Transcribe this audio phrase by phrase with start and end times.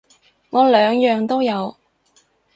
[0.49, 1.77] 我兩樣都有